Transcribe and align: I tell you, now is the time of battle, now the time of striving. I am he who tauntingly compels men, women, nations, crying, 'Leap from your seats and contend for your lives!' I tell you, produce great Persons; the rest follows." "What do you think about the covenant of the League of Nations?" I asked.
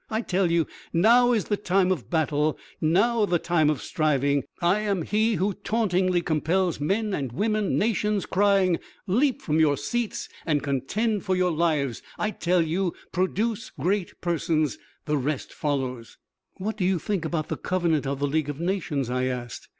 I 0.09 0.21
tell 0.21 0.49
you, 0.49 0.65
now 0.91 1.31
is 1.31 1.45
the 1.45 1.57
time 1.57 1.91
of 1.91 2.09
battle, 2.09 2.57
now 2.81 3.23
the 3.27 3.37
time 3.37 3.69
of 3.69 3.83
striving. 3.83 4.45
I 4.59 4.79
am 4.79 5.03
he 5.03 5.35
who 5.35 5.53
tauntingly 5.53 6.23
compels 6.23 6.79
men, 6.79 7.29
women, 7.31 7.77
nations, 7.77 8.25
crying, 8.25 8.79
'Leap 9.05 9.43
from 9.43 9.59
your 9.59 9.77
seats 9.77 10.27
and 10.43 10.63
contend 10.63 11.23
for 11.23 11.35
your 11.35 11.51
lives!' 11.51 12.01
I 12.17 12.31
tell 12.31 12.63
you, 12.63 12.95
produce 13.11 13.71
great 13.79 14.19
Persons; 14.21 14.79
the 15.05 15.19
rest 15.19 15.53
follows." 15.53 16.17
"What 16.57 16.77
do 16.77 16.83
you 16.83 16.97
think 16.97 17.23
about 17.23 17.49
the 17.49 17.55
covenant 17.57 18.07
of 18.07 18.17
the 18.17 18.25
League 18.25 18.49
of 18.49 18.59
Nations?" 18.59 19.11
I 19.11 19.25
asked. 19.25 19.67